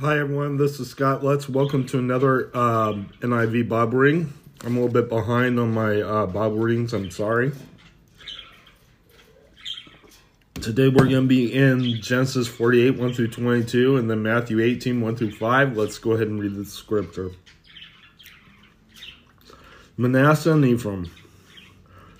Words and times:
Hi 0.00 0.18
everyone, 0.18 0.56
this 0.56 0.80
is 0.80 0.88
Scott 0.88 1.22
Let's 1.22 1.46
welcome 1.46 1.84
to 1.88 1.98
another 1.98 2.56
um, 2.56 3.10
NIV 3.20 3.92
reading. 3.92 4.32
I'm 4.64 4.78
a 4.78 4.80
little 4.80 4.90
bit 4.90 5.10
behind 5.10 5.60
on 5.60 5.74
my 5.74 6.00
uh, 6.00 6.48
readings, 6.48 6.94
I'm 6.94 7.10
sorry. 7.10 7.52
Today 10.54 10.88
we're 10.88 11.04
going 11.04 11.24
to 11.24 11.28
be 11.28 11.52
in 11.52 12.00
Genesis 12.00 12.48
48, 12.48 12.98
1 12.98 13.12
through 13.12 13.28
22, 13.28 13.98
and 13.98 14.10
then 14.10 14.22
Matthew 14.22 14.62
18, 14.62 15.02
1 15.02 15.16
through 15.16 15.32
5. 15.32 15.76
Let's 15.76 15.98
go 15.98 16.12
ahead 16.12 16.28
and 16.28 16.40
read 16.40 16.54
the 16.54 16.64
scripture. 16.64 17.32
Manasseh 19.98 20.52
and 20.52 20.64
Ephraim. 20.64 21.10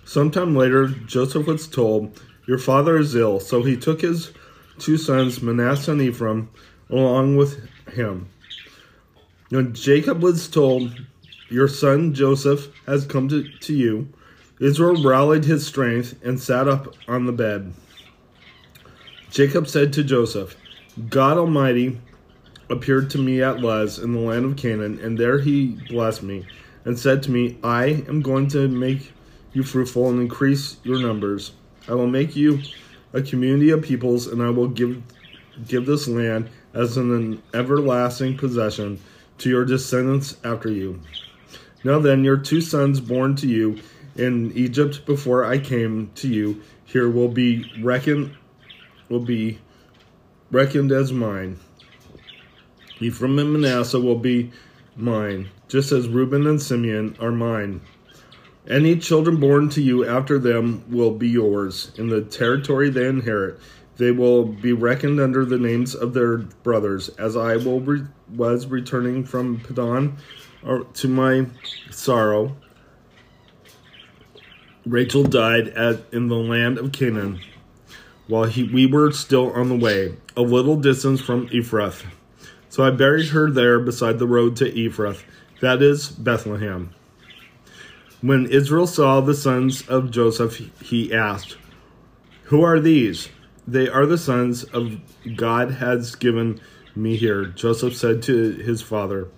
Sometime 0.04 0.54
later, 0.54 0.88
Joseph 0.88 1.46
was 1.46 1.66
told, 1.66 2.20
Your 2.46 2.58
father 2.58 2.98
is 2.98 3.14
ill. 3.14 3.40
So 3.40 3.62
he 3.62 3.78
took 3.78 4.02
his 4.02 4.32
two 4.78 4.98
sons, 4.98 5.40
Manasseh 5.40 5.92
and 5.92 6.02
Ephraim, 6.02 6.50
along 6.90 7.36
with 7.36 7.70
him. 7.92 8.28
When 9.50 9.74
Jacob 9.74 10.22
was 10.22 10.48
told, 10.48 11.00
Your 11.48 11.68
son 11.68 12.14
Joseph 12.14 12.68
has 12.86 13.06
come 13.06 13.28
to, 13.28 13.48
to 13.48 13.74
you, 13.74 14.08
Israel 14.60 15.02
rallied 15.02 15.44
his 15.44 15.66
strength 15.66 16.14
and 16.22 16.38
sat 16.38 16.68
up 16.68 16.94
on 17.08 17.26
the 17.26 17.32
bed. 17.32 17.72
Jacob 19.30 19.66
said 19.66 19.92
to 19.92 20.04
Joseph, 20.04 20.56
God 21.08 21.38
Almighty 21.38 22.00
appeared 22.68 23.10
to 23.10 23.18
me 23.18 23.42
at 23.42 23.60
Luz 23.60 23.98
in 23.98 24.12
the 24.12 24.20
land 24.20 24.44
of 24.44 24.56
Canaan, 24.56 24.98
and 25.00 25.18
there 25.18 25.38
he 25.38 25.78
blessed 25.88 26.22
me, 26.22 26.46
and 26.84 26.98
said 26.98 27.22
to 27.24 27.30
me, 27.30 27.58
I 27.62 28.04
am 28.08 28.22
going 28.22 28.48
to 28.48 28.68
make 28.68 29.12
you 29.52 29.62
fruitful 29.62 30.08
and 30.08 30.20
increase 30.20 30.76
your 30.84 31.00
numbers. 31.00 31.52
I 31.88 31.94
will 31.94 32.06
make 32.06 32.36
you 32.36 32.60
a 33.12 33.22
community 33.22 33.70
of 33.70 33.82
peoples, 33.82 34.26
and 34.26 34.42
I 34.42 34.50
will 34.50 34.68
give 34.68 35.02
give 35.66 35.86
this 35.86 36.08
land 36.08 36.50
as 36.74 36.96
an 36.96 37.42
everlasting 37.54 38.36
possession 38.36 39.00
to 39.38 39.48
your 39.48 39.64
descendants 39.64 40.36
after 40.44 40.70
you. 40.70 41.00
Now 41.82 41.98
then, 41.98 42.24
your 42.24 42.36
two 42.36 42.60
sons 42.60 43.00
born 43.00 43.36
to 43.36 43.46
you 43.46 43.78
in 44.16 44.52
Egypt 44.52 45.06
before 45.06 45.44
I 45.44 45.58
came 45.58 46.10
to 46.16 46.28
you 46.28 46.60
here 46.84 47.08
will 47.08 47.28
be 47.28 47.70
reckoned 47.80 48.36
will 49.08 49.20
be 49.20 49.58
reckoned 50.50 50.92
as 50.92 51.12
mine. 51.12 51.58
Ephraim 53.00 53.38
and 53.38 53.52
Manasseh 53.52 54.00
will 54.00 54.18
be 54.18 54.52
mine, 54.96 55.48
just 55.68 55.90
as 55.90 56.08
Reuben 56.08 56.46
and 56.46 56.60
Simeon 56.60 57.16
are 57.20 57.32
mine. 57.32 57.80
Any 58.68 58.96
children 58.96 59.38
born 59.38 59.68
to 59.70 59.82
you 59.82 60.06
after 60.06 60.38
them 60.38 60.84
will 60.90 61.12
be 61.12 61.28
yours. 61.28 61.92
In 61.96 62.08
the 62.08 62.22
territory 62.22 62.90
they 62.90 63.06
inherit, 63.06 63.58
they 64.00 64.10
will 64.10 64.46
be 64.46 64.72
reckoned 64.72 65.20
under 65.20 65.44
the 65.44 65.58
names 65.58 65.94
of 65.94 66.14
their 66.14 66.38
brothers, 66.38 67.10
as 67.10 67.36
I 67.36 67.52
re- 67.52 68.06
was 68.34 68.66
returning 68.66 69.24
from 69.24 69.60
Paddan 69.60 70.16
or, 70.64 70.84
to 70.84 71.06
my 71.06 71.46
sorrow. 71.90 72.56
Rachel 74.86 75.22
died 75.22 75.68
at, 75.68 76.00
in 76.12 76.28
the 76.28 76.36
land 76.36 76.78
of 76.78 76.92
Canaan 76.92 77.40
while 78.26 78.44
he, 78.44 78.62
we 78.62 78.86
were 78.86 79.12
still 79.12 79.52
on 79.52 79.68
the 79.68 79.76
way, 79.76 80.16
a 80.34 80.40
little 80.40 80.76
distance 80.76 81.20
from 81.20 81.48
Ephrath. 81.48 82.06
So 82.70 82.82
I 82.82 82.90
buried 82.90 83.28
her 83.28 83.50
there 83.50 83.80
beside 83.80 84.18
the 84.18 84.26
road 84.26 84.56
to 84.56 84.72
Ephrath, 84.72 85.24
that 85.60 85.82
is, 85.82 86.08
Bethlehem. 86.08 86.94
When 88.22 88.46
Israel 88.46 88.86
saw 88.86 89.20
the 89.20 89.34
sons 89.34 89.86
of 89.88 90.10
Joseph, 90.10 90.56
he 90.80 91.12
asked, 91.12 91.58
Who 92.44 92.62
are 92.62 92.80
these? 92.80 93.28
They 93.66 93.88
are 93.88 94.06
the 94.06 94.18
sons 94.18 94.64
of 94.64 95.00
God 95.36 95.72
has 95.72 96.14
given 96.14 96.60
me 96.94 97.16
here. 97.16 97.44
Joseph 97.44 97.96
said 97.96 98.22
to 98.24 98.52
his 98.52 98.82
father. 98.82 99.28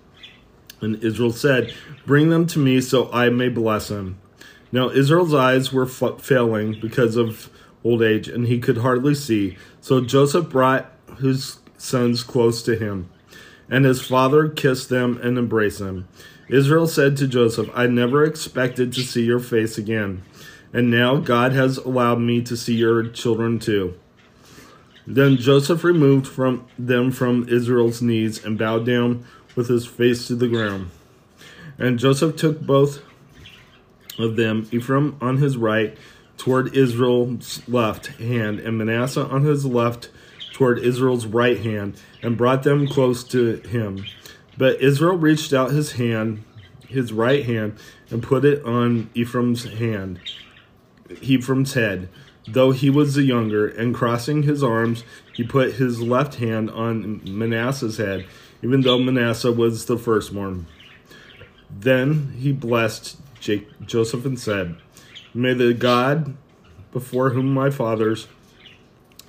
And 0.81 1.01
Israel 1.03 1.31
said, 1.31 1.73
Bring 2.05 2.29
them 2.29 2.45
to 2.47 2.59
me 2.59 2.81
so 2.81 3.11
I 3.11 3.29
may 3.29 3.49
bless 3.49 3.87
them. 3.87 4.19
Now 4.71 4.89
Israel's 4.89 5.33
eyes 5.33 5.71
were 5.71 5.85
failing 5.85 6.79
because 6.79 7.15
of 7.15 7.49
old 7.83 8.01
age, 8.01 8.27
and 8.27 8.47
he 8.47 8.59
could 8.59 8.77
hardly 8.77 9.15
see. 9.15 9.57
So 9.81 10.01
Joseph 10.01 10.49
brought 10.49 10.91
his 11.19 11.59
sons 11.77 12.23
close 12.23 12.63
to 12.63 12.75
him, 12.75 13.09
and 13.69 13.85
his 13.85 14.05
father 14.05 14.49
kissed 14.49 14.89
them 14.89 15.19
and 15.21 15.37
embraced 15.37 15.79
them. 15.79 16.07
Israel 16.49 16.87
said 16.87 17.17
to 17.17 17.27
Joseph, 17.27 17.69
I 17.73 17.87
never 17.87 18.23
expected 18.23 18.93
to 18.93 19.01
see 19.01 19.23
your 19.23 19.39
face 19.39 19.77
again, 19.77 20.23
and 20.71 20.89
now 20.89 21.17
God 21.17 21.51
has 21.53 21.77
allowed 21.77 22.19
me 22.19 22.41
to 22.41 22.57
see 22.57 22.75
your 22.75 23.07
children 23.07 23.59
too. 23.59 23.95
Then 25.05 25.37
Joseph 25.37 25.83
removed 25.83 26.27
from 26.27 26.65
them 26.77 27.11
from 27.11 27.47
Israel's 27.49 28.01
knees 28.01 28.43
and 28.43 28.57
bowed 28.57 28.85
down 28.85 29.25
with 29.55 29.67
his 29.67 29.85
face 29.85 30.27
to 30.27 30.35
the 30.35 30.47
ground. 30.47 30.91
And 31.77 31.99
Joseph 31.99 32.35
took 32.35 32.61
both 32.61 33.01
of 34.17 34.35
them, 34.35 34.67
Ephraim 34.71 35.17
on 35.19 35.37
his 35.37 35.57
right, 35.57 35.97
toward 36.37 36.75
Israel's 36.75 37.67
left 37.67 38.07
hand, 38.07 38.59
and 38.59 38.77
Manasseh 38.77 39.25
on 39.25 39.43
his 39.43 39.65
left 39.65 40.09
toward 40.53 40.79
Israel's 40.79 41.25
right 41.25 41.59
hand, 41.59 41.99
and 42.21 42.37
brought 42.37 42.63
them 42.63 42.87
close 42.87 43.23
to 43.25 43.57
him. 43.57 44.05
But 44.57 44.81
Israel 44.81 45.17
reached 45.17 45.51
out 45.51 45.71
his 45.71 45.93
hand, 45.93 46.43
his 46.87 47.11
right 47.11 47.43
hand, 47.43 47.77
and 48.09 48.21
put 48.21 48.45
it 48.45 48.63
on 48.63 49.09
Ephraim's 49.15 49.63
hand, 49.65 50.19
Ephraim's 51.21 51.73
head, 51.73 52.07
though 52.47 52.71
he 52.71 52.89
was 52.89 53.15
the 53.15 53.23
younger, 53.23 53.67
and 53.67 53.95
crossing 53.95 54.43
his 54.43 54.63
arms, 54.63 55.03
he 55.33 55.43
put 55.43 55.73
his 55.73 56.01
left 56.01 56.35
hand 56.35 56.69
on 56.69 57.21
Manasseh's 57.25 57.97
head, 57.97 58.25
even 58.61 58.81
though 58.81 58.99
Manasseh 58.99 59.51
was 59.51 59.85
the 59.85 59.97
firstborn. 59.97 60.65
Then 61.69 62.35
he 62.37 62.51
blessed 62.51 63.17
Joseph 63.85 64.25
and 64.25 64.39
said, 64.39 64.75
May 65.33 65.53
the 65.53 65.73
God 65.73 66.35
before 66.91 67.31
whom 67.31 67.53
my 67.53 67.69
fathers, 67.69 68.27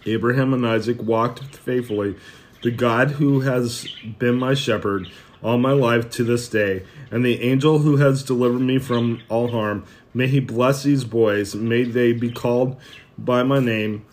Abraham 0.06 0.52
and 0.52 0.66
Isaac, 0.66 1.02
walked 1.02 1.42
faithfully, 1.56 2.16
the 2.62 2.70
God 2.70 3.12
who 3.12 3.40
has 3.40 3.88
been 4.18 4.36
my 4.36 4.54
shepherd 4.54 5.10
all 5.42 5.58
my 5.58 5.72
life 5.72 6.08
to 6.10 6.24
this 6.24 6.48
day, 6.48 6.84
and 7.10 7.24
the 7.24 7.42
angel 7.42 7.80
who 7.80 7.96
has 7.96 8.22
delivered 8.22 8.60
me 8.60 8.78
from 8.78 9.20
all 9.28 9.48
harm, 9.48 9.84
may 10.14 10.26
he 10.26 10.40
bless 10.40 10.82
these 10.82 11.04
boys, 11.04 11.54
may 11.54 11.84
they 11.84 12.12
be 12.12 12.30
called 12.30 12.78
by 13.16 13.42
my 13.42 13.60
name 13.60 14.04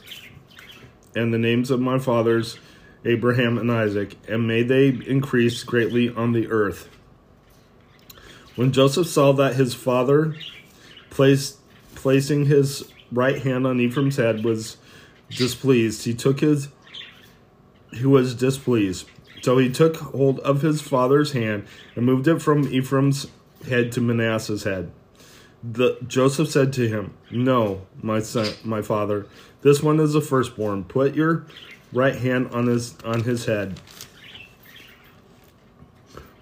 and 1.16 1.34
the 1.34 1.38
names 1.38 1.72
of 1.72 1.80
my 1.80 2.00
fathers, 2.00 2.58
Abraham 3.06 3.58
and 3.58 3.72
Isaac, 3.72 4.16
and 4.28 4.48
may 4.48 4.64
they 4.64 4.90
increase 4.90 5.64
greatly 5.64 6.10
on 6.10 6.34
the 6.34 6.48
earth. 6.50 6.88
When 8.56 8.72
Joseph 8.72 9.08
saw 9.08 9.32
that 9.34 9.56
his 9.56 9.74
father 9.74 10.36
placed 11.10 11.58
placing 11.96 12.46
his 12.46 12.92
right 13.12 13.42
hand 13.42 13.68
on 13.68 13.80
Ephraim's 13.80 14.18
head 14.18 14.44
was 14.44 14.78
displeased. 15.30 16.06
He 16.06 16.14
took 16.14 16.40
his 16.40 16.70
he 17.94 18.06
was 18.06 18.34
displeased. 18.34 19.08
So 19.42 19.58
he 19.58 19.72
took 19.72 19.98
hold 19.98 20.40
of 20.42 20.62
his 20.62 20.82
father's 20.82 21.32
hand 21.32 21.66
and 21.96 22.06
moved 22.06 22.28
it 22.28 22.42
from 22.42 22.68
Ephraim's 22.68 23.28
head 23.68 23.92
to 23.94 24.02
Manasseh's 24.02 24.64
head. 24.64 24.92
The, 25.64 25.98
Joseph 26.08 26.50
said 26.50 26.74
to 26.74 26.88
him, 26.88 27.14
No, 27.30 27.86
my 28.02 28.20
son, 28.20 28.54
my 28.64 28.82
father, 28.82 29.28
this 29.62 29.84
one 29.84 30.00
is 30.00 30.14
the 30.14 30.22
firstborn. 30.22 30.86
Put 30.86 31.14
your 31.14 31.46
right 31.94 32.16
hand 32.16 32.50
on 32.52 32.68
his 32.68 32.96
on 33.04 33.24
his 33.24 33.46
head. 33.46 33.80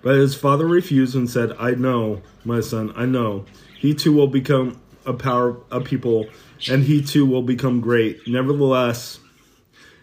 But 0.02 0.16
his 0.16 0.36
father 0.36 0.66
refused 0.66 1.16
and 1.16 1.30
said, 1.30 1.54
I 1.60 1.72
know, 1.72 2.22
my 2.46 2.62
son, 2.62 2.94
I 2.96 3.06
know. 3.06 3.46
He 3.78 3.94
too 3.94 4.14
will 4.14 4.28
become 4.28 4.80
a 5.06 5.14
power 5.14 5.58
a 5.72 5.82
people, 5.82 6.28
and 6.70 6.84
he 6.84 7.02
too 7.02 7.26
will 7.26 7.42
become 7.42 7.82
great. 7.82 8.26
Nevertheless, 8.26 9.20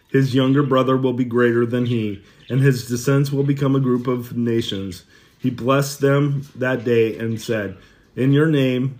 his 0.09 0.35
younger 0.35 0.61
brother 0.61 0.95
will 0.95 1.13
be 1.13 1.25
greater 1.25 1.65
than 1.65 1.87
he, 1.87 2.23
and 2.49 2.61
his 2.61 2.87
descendants 2.87 3.31
will 3.31 3.43
become 3.43 3.75
a 3.75 3.79
group 3.79 4.05
of 4.05 4.37
nations. 4.37 5.05
He 5.39 5.49
blessed 5.49 6.01
them 6.01 6.43
that 6.55 6.83
day 6.83 7.17
and 7.17 7.41
said, 7.41 7.77
In 8.15 8.31
your 8.33 8.47
name 8.47 8.99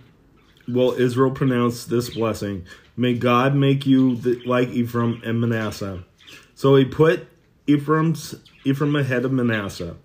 will 0.68 0.92
Israel 0.92 1.30
pronounce 1.30 1.84
this 1.84 2.10
blessing. 2.10 2.66
May 2.96 3.14
God 3.14 3.54
make 3.54 3.86
you 3.86 4.14
like 4.44 4.68
Ephraim 4.68 5.22
and 5.24 5.40
Manasseh. 5.40 6.04
So 6.54 6.76
he 6.76 6.84
put 6.84 7.26
Ephraim's, 7.66 8.34
Ephraim 8.64 8.96
ahead 8.96 9.24
of 9.24 9.32
Manasseh. 9.32 9.96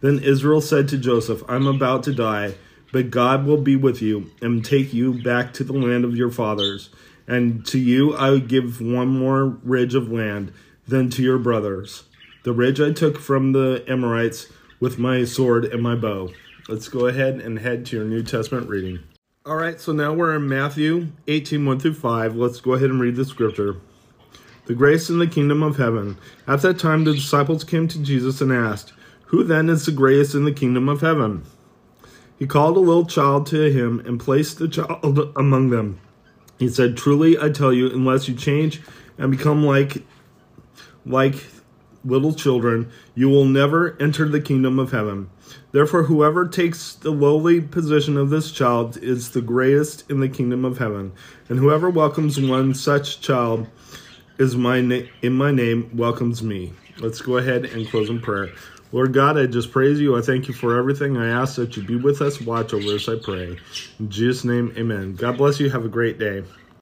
Then 0.00 0.18
Israel 0.20 0.60
said 0.60 0.88
to 0.88 0.98
Joseph, 0.98 1.42
I'm 1.48 1.66
about 1.66 2.02
to 2.04 2.12
die 2.12 2.54
but 2.92 3.10
God 3.10 3.46
will 3.46 3.60
be 3.60 3.76
with 3.76 4.00
you 4.00 4.30
and 4.40 4.64
take 4.64 4.94
you 4.94 5.12
back 5.22 5.52
to 5.54 5.64
the 5.64 5.72
land 5.72 6.04
of 6.04 6.16
your 6.16 6.30
fathers. 6.30 6.90
And 7.26 7.66
to 7.66 7.78
you 7.78 8.14
I 8.14 8.30
will 8.30 8.40
give 8.40 8.80
one 8.80 9.08
more 9.08 9.44
ridge 9.44 9.94
of 9.94 10.10
land 10.10 10.52
than 10.86 11.10
to 11.10 11.22
your 11.22 11.38
brothers. 11.38 12.04
The 12.44 12.52
ridge 12.52 12.80
I 12.80 12.92
took 12.92 13.18
from 13.18 13.52
the 13.52 13.84
Amorites 13.88 14.46
with 14.78 14.98
my 14.98 15.24
sword 15.24 15.64
and 15.64 15.82
my 15.82 15.96
bow. 15.96 16.30
Let's 16.68 16.88
go 16.88 17.06
ahead 17.06 17.34
and 17.40 17.58
head 17.58 17.86
to 17.86 17.96
your 17.96 18.04
New 18.04 18.22
Testament 18.22 18.68
reading. 18.68 19.00
All 19.46 19.54
right, 19.54 19.80
so 19.80 19.92
now 19.92 20.12
we're 20.12 20.34
in 20.34 20.48
Matthew 20.48 21.12
18, 21.28 21.64
1 21.64 21.78
through 21.78 21.94
5. 21.94 22.34
Let's 22.34 22.60
go 22.60 22.72
ahead 22.72 22.90
and 22.90 23.00
read 23.00 23.14
the 23.14 23.24
scripture. 23.24 23.76
The 24.64 24.74
grace 24.74 25.08
in 25.08 25.20
the 25.20 25.28
kingdom 25.28 25.62
of 25.62 25.76
heaven. 25.76 26.18
At 26.48 26.62
that 26.62 26.80
time, 26.80 27.04
the 27.04 27.14
disciples 27.14 27.62
came 27.62 27.86
to 27.86 28.02
Jesus 28.02 28.40
and 28.40 28.52
asked, 28.52 28.92
Who 29.26 29.44
then 29.44 29.70
is 29.70 29.86
the 29.86 29.92
greatest 29.92 30.34
in 30.34 30.46
the 30.46 30.52
kingdom 30.52 30.88
of 30.88 31.00
heaven? 31.00 31.44
He 32.36 32.48
called 32.48 32.76
a 32.76 32.80
little 32.80 33.06
child 33.06 33.46
to 33.46 33.70
him 33.70 34.00
and 34.00 34.18
placed 34.18 34.58
the 34.58 34.66
child 34.66 35.32
among 35.36 35.70
them. 35.70 36.00
He 36.58 36.68
said, 36.68 36.96
Truly 36.96 37.38
I 37.38 37.50
tell 37.50 37.72
you, 37.72 37.88
unless 37.88 38.26
you 38.26 38.34
change 38.34 38.82
and 39.16 39.30
become 39.30 39.64
like 39.64 40.02
like 41.04 41.36
little 42.06 42.32
children, 42.34 42.90
you 43.14 43.28
will 43.28 43.44
never 43.44 43.96
enter 44.00 44.28
the 44.28 44.40
kingdom 44.40 44.78
of 44.78 44.92
heaven. 44.92 45.28
Therefore, 45.72 46.04
whoever 46.04 46.48
takes 46.48 46.94
the 46.94 47.10
lowly 47.10 47.60
position 47.60 48.16
of 48.16 48.30
this 48.30 48.50
child 48.50 48.96
is 48.98 49.30
the 49.30 49.42
greatest 49.42 50.08
in 50.10 50.20
the 50.20 50.28
kingdom 50.28 50.64
of 50.64 50.78
heaven. 50.78 51.12
And 51.48 51.58
whoever 51.58 51.90
welcomes 51.90 52.40
one 52.40 52.74
such 52.74 53.20
child 53.20 53.66
is 54.38 54.56
my 54.56 54.80
na- 54.80 55.06
in 55.22 55.34
my 55.34 55.50
name 55.50 55.90
welcomes 55.94 56.42
me. 56.42 56.72
Let's 56.98 57.20
go 57.20 57.36
ahead 57.36 57.64
and 57.66 57.88
close 57.88 58.08
in 58.08 58.20
prayer. 58.20 58.50
Lord 58.92 59.12
God, 59.12 59.36
I 59.36 59.46
just 59.46 59.72
praise 59.72 60.00
you. 60.00 60.16
I 60.16 60.22
thank 60.22 60.48
you 60.48 60.54
for 60.54 60.78
everything. 60.78 61.16
I 61.16 61.28
ask 61.28 61.56
that 61.56 61.76
you 61.76 61.82
be 61.82 61.96
with 61.96 62.22
us, 62.22 62.40
watch 62.40 62.72
over 62.72 62.94
us, 62.94 63.08
I 63.08 63.16
pray. 63.16 63.58
In 63.98 64.08
Jesus' 64.08 64.44
name, 64.44 64.72
amen. 64.76 65.16
God 65.16 65.36
bless 65.36 65.60
you. 65.60 65.68
Have 65.70 65.84
a 65.84 65.88
great 65.88 66.18
day. 66.18 66.44